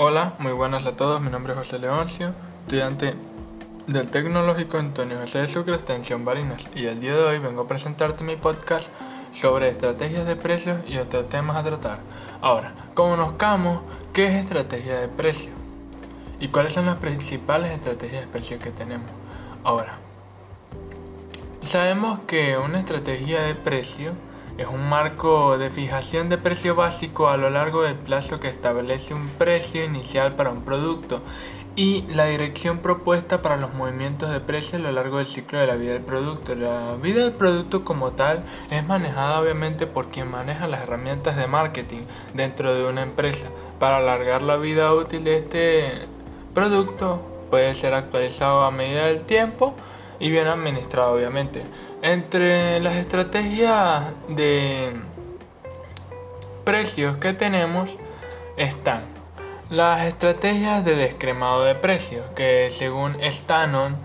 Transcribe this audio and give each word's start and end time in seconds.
Hola, 0.00 0.34
muy 0.38 0.52
buenas 0.52 0.86
a 0.86 0.96
todos. 0.96 1.20
Mi 1.20 1.28
nombre 1.28 1.54
es 1.54 1.58
José 1.58 1.80
Leoncio, 1.80 2.32
estudiante 2.60 3.16
del 3.88 4.08
Tecnológico 4.08 4.78
Antonio 4.78 5.18
José 5.20 5.40
de 5.40 5.48
Sucre, 5.48 5.74
extensión 5.74 6.24
Barinas. 6.24 6.64
Y 6.76 6.86
el 6.86 7.00
día 7.00 7.14
de 7.14 7.24
hoy 7.24 7.38
vengo 7.40 7.62
a 7.62 7.66
presentarte 7.66 8.22
mi 8.22 8.36
podcast 8.36 8.86
sobre 9.32 9.70
estrategias 9.70 10.24
de 10.24 10.36
precios 10.36 10.78
y 10.86 10.98
otros 10.98 11.28
temas 11.28 11.56
a 11.56 11.64
tratar. 11.64 11.98
Ahora, 12.40 12.74
conozcamos 12.94 13.80
qué 14.12 14.28
es 14.28 14.34
estrategia 14.34 15.00
de 15.00 15.08
precio 15.08 15.50
y 16.38 16.46
cuáles 16.46 16.74
son 16.74 16.86
las 16.86 16.98
principales 16.98 17.72
estrategias 17.72 18.20
de 18.20 18.28
precio 18.28 18.60
que 18.60 18.70
tenemos. 18.70 19.10
Ahora, 19.64 19.98
sabemos 21.64 22.20
que 22.20 22.56
una 22.56 22.78
estrategia 22.78 23.42
de 23.42 23.56
precio 23.56 24.12
es 24.58 24.66
un 24.66 24.88
marco 24.88 25.56
de 25.56 25.70
fijación 25.70 26.28
de 26.28 26.36
precio 26.36 26.74
básico 26.74 27.28
a 27.28 27.36
lo 27.36 27.48
largo 27.48 27.82
del 27.82 27.94
plazo 27.94 28.40
que 28.40 28.48
establece 28.48 29.14
un 29.14 29.28
precio 29.28 29.84
inicial 29.84 30.34
para 30.34 30.50
un 30.50 30.62
producto 30.62 31.22
y 31.76 32.02
la 32.08 32.24
dirección 32.24 32.78
propuesta 32.78 33.40
para 33.40 33.56
los 33.56 33.72
movimientos 33.72 34.32
de 34.32 34.40
precio 34.40 34.80
a 34.80 34.82
lo 34.82 34.90
largo 34.90 35.18
del 35.18 35.28
ciclo 35.28 35.60
de 35.60 35.68
la 35.68 35.76
vida 35.76 35.92
del 35.92 36.02
producto. 36.02 36.56
La 36.56 36.96
vida 37.00 37.22
del 37.22 37.34
producto 37.34 37.84
como 37.84 38.10
tal 38.10 38.42
es 38.68 38.84
manejada 38.84 39.40
obviamente 39.40 39.86
por 39.86 40.08
quien 40.08 40.28
maneja 40.28 40.66
las 40.66 40.80
herramientas 40.82 41.36
de 41.36 41.46
marketing 41.46 42.00
dentro 42.34 42.74
de 42.74 42.84
una 42.84 43.02
empresa. 43.02 43.46
Para 43.78 43.98
alargar 43.98 44.42
la 44.42 44.56
vida 44.56 44.92
útil 44.92 45.22
de 45.22 45.36
este 45.36 45.92
producto 46.52 47.22
puede 47.48 47.76
ser 47.76 47.94
actualizado 47.94 48.62
a 48.62 48.72
medida 48.72 49.06
del 49.06 49.20
tiempo 49.20 49.76
y 50.20 50.30
bien 50.30 50.46
administrado 50.46 51.14
obviamente. 51.14 51.64
Entre 52.02 52.80
las 52.80 52.96
estrategias 52.96 54.06
de 54.28 54.92
precios 56.64 57.16
que 57.18 57.32
tenemos 57.32 57.90
están 58.56 59.18
las 59.70 60.06
estrategias 60.06 60.84
de 60.84 60.96
descremado 60.96 61.64
de 61.64 61.74
precios, 61.74 62.24
que 62.34 62.70
según 62.72 63.16
Stanon, 63.20 63.96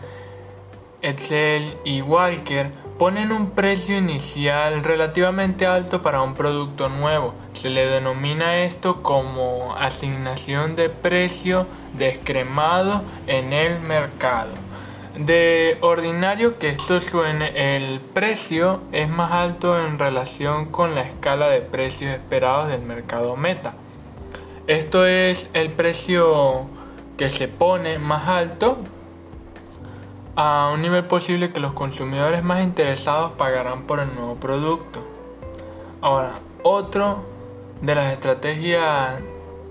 Excel 1.02 1.78
y 1.86 2.02
Walker 2.02 2.70
ponen 2.98 3.32
un 3.32 3.52
precio 3.52 3.98
inicial 3.98 4.84
relativamente 4.84 5.66
alto 5.66 6.02
para 6.02 6.22
un 6.22 6.34
producto 6.34 6.90
nuevo. 6.90 7.34
Se 7.54 7.70
le 7.70 7.86
denomina 7.86 8.58
esto 8.58 9.02
como 9.02 9.76
asignación 9.78 10.76
de 10.76 10.90
precio 10.90 11.66
descremado 11.98 13.02
en 13.28 13.54
el 13.54 13.80
mercado. 13.80 14.52
De 15.18 15.78
ordinario 15.82 16.58
que 16.58 16.70
esto 16.70 17.00
suene, 17.00 17.76
el 17.76 18.00
precio 18.00 18.82
es 18.92 19.08
más 19.08 19.32
alto 19.32 19.80
en 19.80 20.00
relación 20.00 20.66
con 20.66 20.96
la 20.96 21.02
escala 21.02 21.50
de 21.50 21.62
precios 21.62 22.16
esperados 22.16 22.70
del 22.70 22.82
mercado 22.82 23.36
meta. 23.36 23.76
Esto 24.66 25.06
es 25.06 25.48
el 25.54 25.72
precio 25.72 26.66
que 27.16 27.30
se 27.30 27.48
pone 27.48 28.00
más 28.00 28.28
alto 28.28 28.80
a 30.36 30.72
un 30.74 30.82
nivel 30.82 31.06
posible 31.06 31.52
que 31.52 31.60
los 31.60 31.74
consumidores 31.74 32.42
más 32.42 32.64
interesados 32.64 33.34
pagarán 33.34 33.84
por 33.84 34.00
el 34.00 34.16
nuevo 34.16 34.38
producto. 34.38 35.06
Ahora, 36.02 36.40
otro 36.64 37.24
de 37.82 37.94
las 37.94 38.14
estrategias 38.14 39.22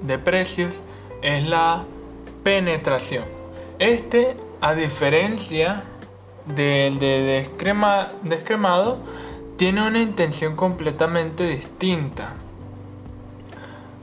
de 0.02 0.18
precios 0.20 0.72
es 1.20 1.44
la 1.48 1.82
penetración. 2.44 3.24
Este 3.80 4.36
a 4.62 4.74
diferencia 4.74 5.82
del 6.46 7.00
de 7.00 7.46
descremado, 8.22 8.98
tiene 9.56 9.86
una 9.86 10.00
intención 10.00 10.54
completamente 10.54 11.46
distinta. 11.48 12.34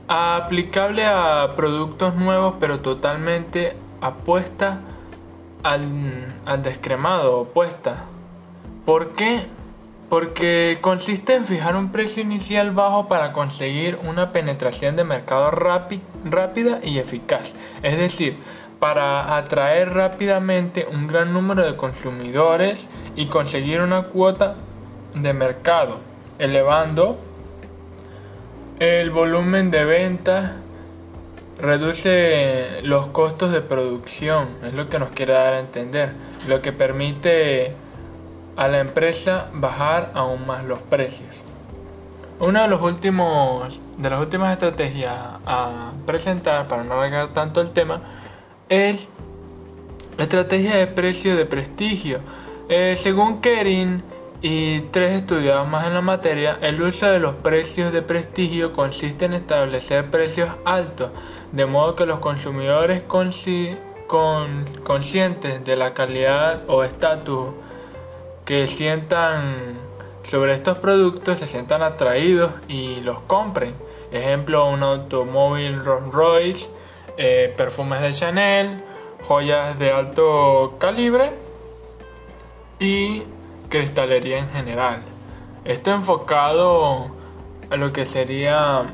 Aplicable 0.06 1.06
a 1.06 1.54
productos 1.56 2.14
nuevos, 2.14 2.54
pero 2.60 2.80
totalmente 2.80 3.74
apuesta 4.02 4.80
al, 5.62 6.34
al 6.44 6.62
descremado, 6.62 7.40
opuesta. 7.40 8.04
¿Por 8.84 9.12
qué? 9.12 9.46
Porque 10.10 10.78
consiste 10.82 11.36
en 11.36 11.46
fijar 11.46 11.74
un 11.74 11.90
precio 11.90 12.22
inicial 12.22 12.72
bajo 12.72 13.08
para 13.08 13.32
conseguir 13.32 13.98
una 14.02 14.32
penetración 14.32 14.94
de 14.96 15.04
mercado 15.04 15.50
rápida 15.50 16.80
y 16.82 16.98
eficaz. 16.98 17.52
Es 17.82 17.96
decir, 17.96 18.36
para 18.80 19.36
atraer 19.36 19.92
rápidamente 19.92 20.86
un 20.90 21.06
gran 21.06 21.32
número 21.32 21.64
de 21.64 21.76
consumidores 21.76 22.86
y 23.14 23.26
conseguir 23.26 23.82
una 23.82 24.04
cuota 24.04 24.56
de 25.14 25.32
mercado, 25.34 25.98
elevando 26.38 27.18
el 28.78 29.10
volumen 29.10 29.70
de 29.70 29.84
ventas, 29.84 30.52
reduce 31.58 32.80
los 32.82 33.08
costos 33.08 33.52
de 33.52 33.60
producción, 33.60 34.56
es 34.64 34.72
lo 34.72 34.88
que 34.88 34.98
nos 34.98 35.10
quiere 35.10 35.34
dar 35.34 35.52
a 35.52 35.60
entender, 35.60 36.14
lo 36.48 36.62
que 36.62 36.72
permite 36.72 37.74
a 38.56 38.68
la 38.68 38.80
empresa 38.80 39.48
bajar 39.52 40.10
aún 40.14 40.46
más 40.46 40.64
los 40.64 40.78
precios. 40.80 41.36
Una 42.38 42.62
de 42.62 42.68
los 42.68 42.80
últimos 42.80 43.78
de 43.98 44.08
las 44.08 44.18
últimas 44.18 44.52
estrategias 44.52 45.14
a 45.44 45.92
presentar 46.06 46.66
para 46.68 46.82
no 46.82 46.94
alargar 46.94 47.28
tanto 47.34 47.60
el 47.60 47.72
tema 47.72 48.00
es 48.70 49.08
estrategia 50.16 50.76
de 50.76 50.86
precio 50.86 51.36
de 51.36 51.44
prestigio. 51.44 52.20
Eh, 52.68 52.94
según 52.96 53.40
Kering 53.40 54.02
y 54.42 54.80
tres 54.92 55.12
estudiados 55.12 55.68
más 55.68 55.86
en 55.86 55.94
la 55.94 56.00
materia, 56.00 56.56
el 56.62 56.80
uso 56.80 57.06
de 57.06 57.18
los 57.18 57.34
precios 57.34 57.92
de 57.92 58.00
prestigio 58.00 58.72
consiste 58.72 59.24
en 59.24 59.34
establecer 59.34 60.08
precios 60.10 60.50
altos, 60.64 61.10
de 61.50 61.66
modo 61.66 61.96
que 61.96 62.06
los 62.06 62.20
consumidores 62.20 63.02
conscientes 63.02 63.80
de 65.64 65.76
la 65.76 65.92
calidad 65.92 66.62
o 66.68 66.84
estatus 66.84 67.48
que 68.44 68.68
sientan 68.68 69.78
sobre 70.22 70.54
estos 70.54 70.78
productos 70.78 71.40
se 71.40 71.48
sientan 71.48 71.82
atraídos 71.82 72.52
y 72.68 73.00
los 73.00 73.20
compren. 73.22 73.74
Ejemplo, 74.12 74.68
un 74.68 74.84
automóvil 74.84 75.84
Rolls 75.84 76.12
Royce 76.12 76.68
eh, 77.16 77.52
perfumes 77.56 78.00
de 78.00 78.12
Chanel, 78.12 78.82
joyas 79.22 79.78
de 79.78 79.92
alto 79.92 80.76
calibre 80.78 81.32
y 82.78 83.22
cristalería 83.68 84.38
en 84.38 84.50
general. 84.50 85.02
Esto 85.64 85.90
enfocado 85.90 87.10
a 87.70 87.76
lo 87.76 87.92
que 87.92 88.06
sería 88.06 88.84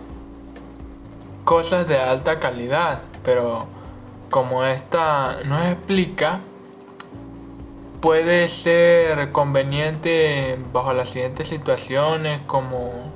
cosas 1.45 1.87
de 1.87 1.99
alta 1.99 2.41
calidad, 2.41 3.03
pero 3.25 3.67
como 4.31 4.65
esta 4.65 5.39
nos 5.45 5.65
explica, 5.65 6.41
puede 8.01 8.49
ser 8.49 9.33
conveniente 9.33 10.59
bajo 10.73 10.93
las 10.93 11.11
siguientes 11.11 11.49
situaciones 11.49 12.41
como 12.47 13.13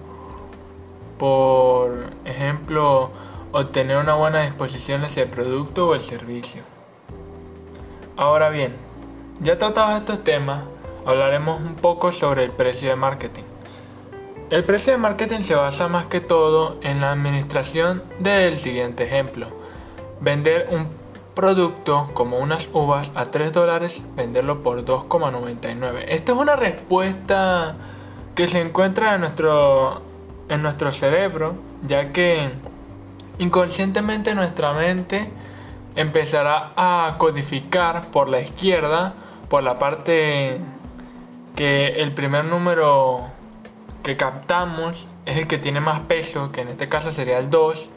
por 1.19 2.07
ejemplo 2.25 3.11
obtener 3.53 3.97
una 3.97 4.15
buena 4.15 4.43
disposición 4.43 5.05
hacia 5.05 5.25
el 5.25 5.31
producto 5.31 5.89
o 5.89 5.95
el 5.95 6.01
servicio. 6.01 6.63
Ahora 8.17 8.51
bien, 8.51 8.75
ya 9.41 9.59
tratados 9.59 10.01
estos 10.01 10.23
temas, 10.25 10.65
hablaremos 11.07 11.61
un 11.61 11.75
poco 11.75 12.13
sobre 12.13 12.45
el 12.45 12.53
precio 12.53 12.91
de 12.91 12.97
marketing. 12.97 13.45
El 14.51 14.65
precio 14.65 14.93
de 14.93 14.99
marketing 14.99 15.43
se 15.43 15.55
basa 15.55 15.89
más 15.89 16.07
que 16.07 16.21
todo 16.21 16.79
en 16.83 17.01
la 17.01 17.13
administración 17.13 18.03
del 18.19 18.59
siguiente 18.59 19.05
ejemplo. 19.05 19.47
Vender 20.21 20.69
un 20.71 20.89
producto 21.35 22.11
como 22.15 22.39
unas 22.39 22.69
uvas 22.73 23.11
a 23.15 23.27
3 23.27 23.53
dólares, 23.53 24.03
venderlo 24.17 24.63
por 24.63 24.85
2,99. 24.85 26.05
Esta 26.09 26.33
es 26.33 26.39
una 26.39 26.57
respuesta 26.57 27.77
que 28.35 28.49
se 28.49 28.61
encuentra 28.61 29.15
en 29.15 29.21
nuestro, 29.23 30.03
en 30.49 30.63
nuestro 30.63 30.93
cerebro, 30.93 31.55
ya 31.87 32.13
que 32.13 32.51
Inconscientemente 33.41 34.35
nuestra 34.35 34.75
mente 34.75 35.31
empezará 35.97 36.73
a 36.77 37.15
codificar 37.17 38.11
por 38.11 38.29
la 38.29 38.43
izquierda, 38.43 39.15
por 39.49 39.63
la 39.63 39.79
parte 39.79 40.59
que 41.57 41.87
el 41.87 42.13
primer 42.13 42.45
número 42.45 43.31
que 44.03 44.19
captamos 44.19 45.07
es 45.25 45.39
el 45.39 45.47
que 45.47 45.57
tiene 45.57 45.81
más 45.81 46.01
peso, 46.01 46.53
que 46.53 46.61
en 46.61 46.69
este 46.69 46.91
caso 46.91 47.15
sería 47.15 47.39
el 47.39 47.49
2. 47.49 47.89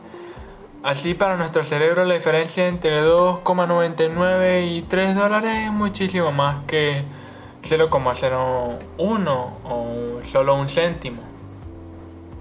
Así 0.81 1.13
para 1.13 1.35
nuestro 1.35 1.65
cerebro 1.65 2.05
la 2.05 2.13
diferencia 2.13 2.69
entre 2.69 3.03
2,99 3.03 4.65
y 4.65 4.83
3 4.83 5.13
dólares 5.13 5.65
es 5.65 5.73
muchísimo 5.73 6.31
más 6.31 6.63
que 6.67 7.03
0,01 7.63 8.79
o 9.65 10.21
solo 10.23 10.55
un 10.55 10.69
céntimo. 10.69 11.32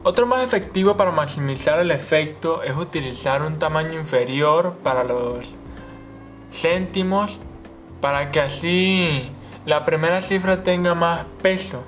Otro 0.05 0.27
más 0.27 0.43
efectivo 0.43 0.97
para 0.97 1.13
maximizar 1.13 1.79
el 1.79 1.93
efecto 1.93 2.65
es 2.65 2.77
utilizar 2.77 3.43
un 3.43 3.61
tamaño 3.61 3.95
inferior 3.95 4.75
para 4.83 5.05
los 5.05 5.47
céntimos 6.51 7.39
para 8.01 8.33
que 8.33 8.41
así 8.41 9.31
la 9.65 9.85
primera 9.85 10.21
cifra 10.21 10.65
tenga 10.65 10.97
más 10.97 11.25
peso. 11.41 11.85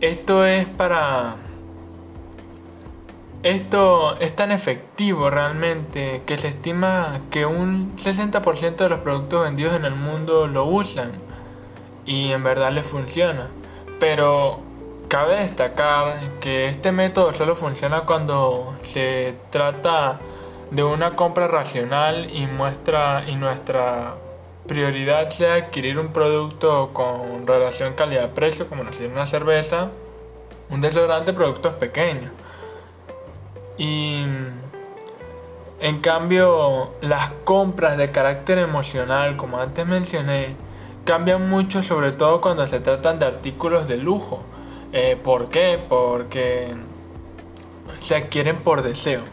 Esto 0.00 0.46
es 0.46 0.66
para 0.66 1.36
Esto 3.42 4.16
es 4.20 4.36
tan 4.36 4.52
efectivo 4.52 5.28
realmente 5.28 6.22
que 6.26 6.38
se 6.38 6.48
estima 6.48 7.22
que 7.30 7.44
un 7.44 7.96
60% 7.96 8.76
de 8.76 8.88
los 8.88 9.00
productos 9.00 9.42
vendidos 9.42 9.74
en 9.74 9.84
el 9.84 9.96
mundo 9.96 10.46
lo 10.46 10.64
usan 10.64 11.12
y 12.04 12.30
en 12.30 12.44
verdad 12.44 12.70
les 12.70 12.86
funciona. 12.86 13.48
Pero 13.98 14.65
cabe 15.08 15.36
destacar 15.36 16.18
que 16.40 16.68
este 16.68 16.92
método 16.92 17.32
solo 17.32 17.54
funciona 17.54 18.02
cuando 18.02 18.74
se 18.82 19.34
trata 19.50 20.18
de 20.70 20.82
una 20.82 21.12
compra 21.12 21.46
racional 21.46 22.28
y 22.34 22.46
muestra 22.46 23.24
y 23.28 23.36
nuestra 23.36 24.16
prioridad 24.66 25.30
sea 25.30 25.54
adquirir 25.54 25.98
un 25.98 26.08
producto 26.08 26.90
con 26.92 27.46
relación 27.46 27.94
calidad-precio 27.94 28.68
como 28.68 28.82
nos 28.82 28.98
una 28.98 29.26
cerveza, 29.26 29.90
un 30.70 30.80
desodorante, 30.80 31.32
productos 31.32 31.74
pequeños. 31.74 32.32
Y 33.78 34.24
en 35.78 36.00
cambio, 36.00 36.90
las 37.00 37.30
compras 37.44 37.96
de 37.96 38.10
carácter 38.10 38.58
emocional, 38.58 39.36
como 39.36 39.58
antes 39.60 39.86
mencioné, 39.86 40.56
cambian 41.04 41.48
mucho, 41.48 41.82
sobre 41.82 42.12
todo 42.12 42.40
cuando 42.40 42.66
se 42.66 42.80
tratan 42.80 43.18
de 43.18 43.26
artículos 43.26 43.86
de 43.86 43.98
lujo. 43.98 44.42
Eh, 44.98 45.14
¿Por 45.22 45.50
qué? 45.50 45.78
Porque 45.90 46.68
se 48.00 48.16
adquieren 48.16 48.56
por 48.56 48.80
deseo. 48.80 49.24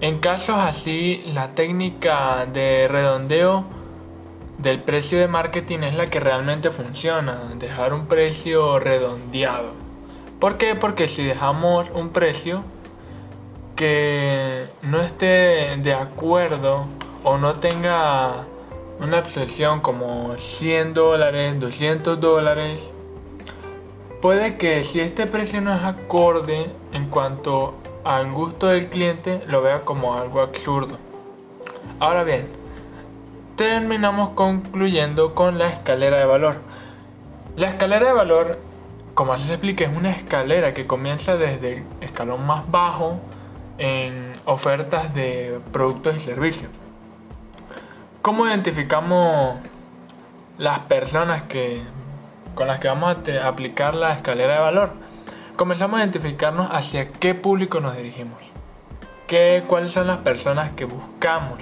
En 0.00 0.18
casos 0.18 0.56
así, 0.56 1.22
la 1.34 1.48
técnica 1.54 2.46
de 2.46 2.88
redondeo 2.88 3.66
del 4.56 4.80
precio 4.80 5.18
de 5.18 5.28
marketing 5.28 5.80
es 5.80 5.94
la 5.94 6.06
que 6.06 6.20
realmente 6.20 6.70
funciona, 6.70 7.52
dejar 7.56 7.92
un 7.92 8.06
precio 8.06 8.78
redondeado. 8.78 9.72
¿Por 10.40 10.56
qué? 10.56 10.74
Porque 10.74 11.06
si 11.06 11.22
dejamos 11.22 11.90
un 11.92 12.08
precio, 12.08 12.64
que 13.76 14.68
no 14.80 15.02
esté 15.02 15.76
de 15.82 15.92
acuerdo 15.92 16.86
o 17.24 17.36
no 17.36 17.56
tenga 17.56 18.46
una 19.00 19.18
absorción 19.18 19.80
como 19.80 20.34
100 20.38 20.94
dólares, 20.94 21.60
200 21.60 22.18
dólares, 22.18 22.80
puede 24.22 24.56
que 24.56 24.84
si 24.84 25.00
este 25.00 25.26
precio 25.26 25.60
no 25.60 25.74
es 25.74 25.82
acorde 25.82 26.70
en 26.92 27.08
cuanto 27.08 27.74
al 28.04 28.30
gusto 28.30 28.68
del 28.68 28.88
cliente, 28.88 29.42
lo 29.48 29.60
vea 29.62 29.84
como 29.84 30.14
algo 30.14 30.40
absurdo. 30.40 30.96
Ahora 31.98 32.22
bien, 32.22 32.46
terminamos 33.56 34.30
concluyendo 34.30 35.34
con 35.34 35.58
la 35.58 35.68
escalera 35.68 36.18
de 36.18 36.24
valor. 36.24 36.60
La 37.56 37.68
escalera 37.70 38.06
de 38.06 38.12
valor, 38.12 38.60
como 39.14 39.32
así 39.32 39.48
se 39.48 39.54
explica, 39.54 39.84
es 39.84 39.94
una 39.94 40.10
escalera 40.10 40.72
que 40.72 40.86
comienza 40.86 41.36
desde 41.36 41.78
el 41.78 41.84
escalón 42.00 42.46
más 42.46 42.70
bajo 42.70 43.18
en 43.76 44.32
ofertas 44.44 45.12
de 45.14 45.58
productos 45.72 46.14
y 46.16 46.20
servicios. 46.20 46.70
¿Cómo 48.22 48.46
identificamos 48.46 49.56
las 50.58 50.78
personas 50.80 51.42
que, 51.42 51.82
con 52.54 52.68
las 52.68 52.80
que 52.80 52.88
vamos 52.88 53.16
a 53.16 53.48
aplicar 53.48 53.94
la 53.94 54.12
escalera 54.12 54.54
de 54.54 54.60
valor? 54.60 54.90
Comenzamos 55.56 55.98
a 55.98 56.02
identificarnos 56.02 56.68
hacia 56.70 57.10
qué 57.12 57.34
público 57.34 57.80
nos 57.80 57.96
dirigimos. 57.96 58.38
¿Qué, 59.26 59.64
¿Cuáles 59.66 59.92
son 59.92 60.06
las 60.06 60.18
personas 60.18 60.72
que 60.72 60.84
buscamos 60.84 61.58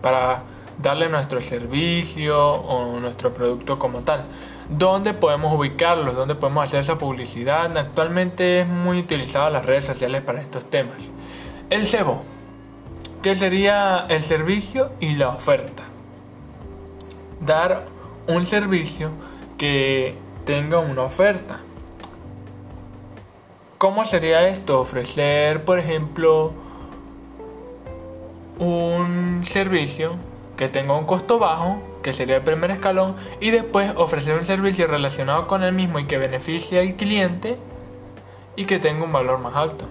para 0.00 0.42
darle 0.78 1.08
nuestro 1.08 1.40
servicio 1.40 2.38
o 2.40 2.98
nuestro 3.00 3.32
producto 3.32 3.78
como 3.78 4.00
tal? 4.00 4.24
¿Dónde 4.68 5.12
podemos 5.12 5.52
ubicarlos? 5.54 6.14
¿Dónde 6.14 6.34
podemos 6.34 6.64
hacer 6.64 6.80
esa 6.80 6.98
publicidad? 6.98 7.76
Actualmente 7.76 8.60
es 8.60 8.66
muy 8.66 9.00
utilizado 9.00 9.50
las 9.50 9.66
redes 9.66 9.84
sociales 9.84 10.22
para 10.22 10.40
estos 10.40 10.64
temas. 10.70 10.96
El 11.68 11.86
cebo, 11.86 12.22
que 13.22 13.36
sería 13.36 14.06
el 14.08 14.22
servicio 14.22 14.92
y 15.00 15.14
la 15.16 15.28
oferta. 15.28 15.82
Dar 17.40 17.84
un 18.26 18.46
servicio 18.46 19.10
que 19.58 20.16
tenga 20.44 20.78
una 20.78 21.02
oferta. 21.02 21.60
¿Cómo 23.78 24.04
sería 24.06 24.48
esto? 24.48 24.80
Ofrecer, 24.80 25.64
por 25.64 25.78
ejemplo, 25.78 26.52
un 28.58 29.42
servicio 29.44 30.16
que 30.56 30.68
tenga 30.68 30.96
un 30.96 31.04
costo 31.04 31.38
bajo, 31.38 31.78
que 32.02 32.12
sería 32.12 32.36
el 32.36 32.42
primer 32.42 32.70
escalón, 32.70 33.16
y 33.40 33.50
después 33.50 33.92
ofrecer 33.96 34.38
un 34.38 34.44
servicio 34.44 34.86
relacionado 34.86 35.46
con 35.46 35.62
el 35.62 35.72
mismo 35.72 35.98
y 35.98 36.06
que 36.06 36.18
beneficie 36.18 36.80
al 36.80 36.94
cliente 36.94 37.58
y 38.54 38.66
que 38.66 38.78
tenga 38.78 39.04
un 39.04 39.12
valor 39.12 39.38
más 39.38 39.56
alto 39.56 39.88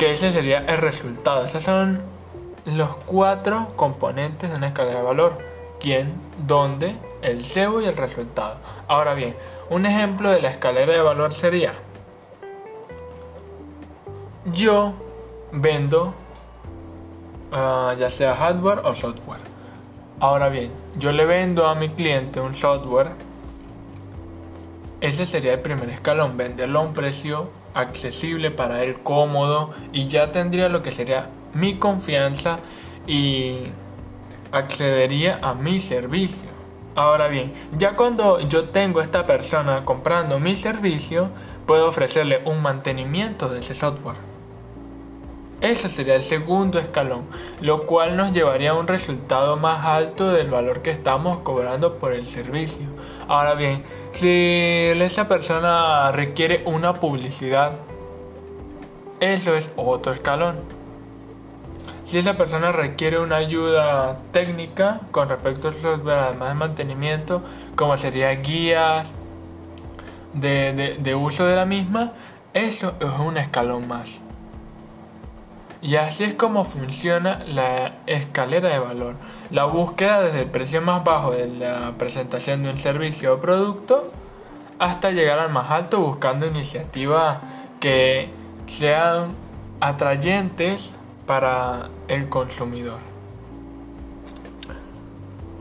que 0.00 0.12
ese 0.12 0.32
sería 0.32 0.60
el 0.60 0.78
resultado. 0.78 1.44
Esos 1.44 1.62
son 1.62 2.00
los 2.64 2.96
cuatro 3.04 3.68
componentes 3.76 4.48
de 4.48 4.56
una 4.56 4.68
escala 4.68 4.92
de 4.92 5.02
valor. 5.02 5.36
¿Quién? 5.80 6.12
¿Dónde? 6.46 6.94
El 7.22 7.44
cebo 7.44 7.80
y 7.80 7.86
el 7.86 7.96
resultado. 7.96 8.58
Ahora 8.86 9.14
bien, 9.14 9.34
un 9.70 9.86
ejemplo 9.86 10.30
de 10.30 10.40
la 10.40 10.50
escalera 10.50 10.92
de 10.92 11.00
valor 11.00 11.34
sería, 11.34 11.72
yo 14.52 14.94
vendo 15.52 16.14
ah, 17.52 17.94
ya 17.98 18.10
sea 18.10 18.34
hardware 18.34 18.80
o 18.84 18.94
software. 18.94 19.40
Ahora 20.20 20.48
bien, 20.50 20.70
yo 20.98 21.12
le 21.12 21.24
vendo 21.24 21.66
a 21.66 21.74
mi 21.74 21.88
cliente 21.88 22.40
un 22.40 22.54
software. 22.54 23.12
Ese 25.00 25.24
sería 25.24 25.54
el 25.54 25.60
primer 25.60 25.88
escalón, 25.88 26.36
venderlo 26.36 26.80
a 26.80 26.82
un 26.82 26.92
precio 26.92 27.48
accesible 27.72 28.50
para 28.50 28.82
él, 28.82 28.98
cómodo 29.02 29.70
y 29.92 30.08
ya 30.08 30.32
tendría 30.32 30.68
lo 30.68 30.82
que 30.82 30.92
sería 30.92 31.28
mi 31.54 31.76
confianza 31.76 32.58
y 33.06 33.68
accedería 34.52 35.38
a 35.42 35.54
mi 35.54 35.80
servicio. 35.80 36.48
Ahora 36.96 37.28
bien, 37.28 37.52
ya 37.78 37.94
cuando 37.94 38.40
yo 38.40 38.68
tengo 38.70 39.00
a 39.00 39.04
esta 39.04 39.24
persona 39.24 39.84
comprando 39.84 40.40
mi 40.40 40.56
servicio, 40.56 41.30
puedo 41.66 41.88
ofrecerle 41.88 42.42
un 42.44 42.62
mantenimiento 42.62 43.48
de 43.48 43.60
ese 43.60 43.74
software. 43.74 44.16
Ese 45.60 45.90
sería 45.90 46.14
el 46.14 46.24
segundo 46.24 46.78
escalón, 46.78 47.26
lo 47.60 47.84
cual 47.84 48.16
nos 48.16 48.32
llevaría 48.32 48.70
a 48.70 48.78
un 48.78 48.86
resultado 48.86 49.56
más 49.56 49.84
alto 49.84 50.32
del 50.32 50.48
valor 50.48 50.80
que 50.80 50.90
estamos 50.90 51.40
cobrando 51.40 51.98
por 51.98 52.14
el 52.14 52.26
servicio. 52.26 52.86
Ahora 53.28 53.54
bien, 53.54 53.84
si 54.12 54.28
esa 54.28 55.28
persona 55.28 56.10
requiere 56.12 56.62
una 56.64 56.94
publicidad, 56.94 57.74
eso 59.20 59.54
es 59.54 59.70
otro 59.76 60.14
escalón. 60.14 60.79
Si 62.10 62.18
esa 62.18 62.36
persona 62.36 62.72
requiere 62.72 63.20
una 63.20 63.36
ayuda 63.36 64.18
técnica 64.32 64.98
con 65.12 65.28
respecto 65.28 65.68
al 65.68 65.74
software, 65.74 66.18
además 66.18 66.48
de 66.48 66.54
mantenimiento, 66.54 67.42
como 67.76 67.96
sería 67.98 68.30
guías 68.32 69.06
de, 70.32 70.98
de 71.00 71.14
uso 71.14 71.46
de 71.46 71.54
la 71.54 71.66
misma, 71.66 72.14
eso 72.52 72.94
es 72.98 73.10
un 73.20 73.36
escalón 73.36 73.86
más. 73.86 74.18
Y 75.82 75.94
así 75.94 76.24
es 76.24 76.34
como 76.34 76.64
funciona 76.64 77.44
la 77.46 77.98
escalera 78.06 78.70
de 78.70 78.80
valor. 78.80 79.14
La 79.52 79.66
búsqueda 79.66 80.20
desde 80.22 80.40
el 80.40 80.50
precio 80.50 80.82
más 80.82 81.04
bajo 81.04 81.30
de 81.30 81.46
la 81.46 81.92
presentación 81.96 82.64
de 82.64 82.70
un 82.70 82.78
servicio 82.80 83.34
o 83.34 83.38
producto 83.38 84.10
hasta 84.80 85.12
llegar 85.12 85.38
al 85.38 85.50
más 85.50 85.70
alto 85.70 86.00
buscando 86.00 86.44
iniciativas 86.44 87.38
que 87.78 88.30
sean 88.66 89.28
atrayentes 89.78 90.92
para 91.30 91.90
el 92.08 92.28
consumidor. 92.28 92.98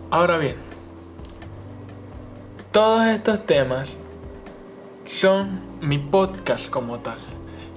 Ahora 0.09 0.39
bien, 0.39 0.55
todos 2.71 3.05
estos 3.05 3.45
temas 3.45 3.88
son 5.05 5.61
mi 5.79 5.99
podcast 5.99 6.71
como 6.71 7.01
tal. 7.01 7.19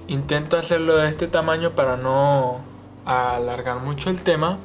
Intento 0.07 0.57
hacerlo 0.57 0.95
de 0.95 1.07
este 1.07 1.27
tamaño 1.27 1.75
para 1.75 1.95
no 1.95 2.61
alargar 3.05 3.77
mucho 3.77 4.09
el 4.09 4.23
tema. 4.23 4.57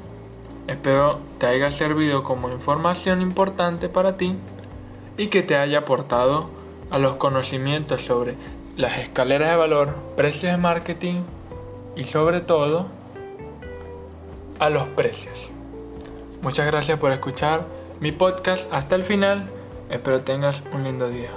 Espero 0.67 1.19
te 1.37 1.49
haya 1.49 1.71
servido 1.71 2.23
como 2.25 2.49
información 2.49 3.21
importante 3.21 3.91
para 3.91 4.17
ti 4.17 4.37
y 5.19 5.27
que 5.27 5.43
te 5.43 5.59
haya 5.59 5.81
aportado 5.81 6.49
a 6.91 6.99
los 6.99 7.17
conocimientos 7.17 8.01
sobre 8.01 8.37
las 8.79 8.97
escaleras 8.97 9.51
de 9.51 9.57
valor, 9.57 9.97
precios 10.17 10.51
de 10.51 10.57
marketing 10.57 11.25
y 11.95 12.05
sobre 12.05 12.41
todo 12.41 12.97
a 14.59 14.71
los 14.71 14.89
precios. 14.89 15.51
Muchas 16.43 16.67
gracias 16.67 16.99
por 16.99 17.13
escuchar 17.13 17.67
mi 18.01 18.13
podcast 18.13 18.73
hasta 18.73 18.95
el 18.95 19.05
final. 19.05 19.49
Espero 19.91 20.21
tengas 20.21 20.63
un 20.73 20.85
lindo 20.85 21.09
día. 21.09 21.31